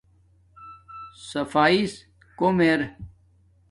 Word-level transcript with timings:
صفاݷیس 1.27 1.93
کوم 2.37 2.57
ار 2.67 2.81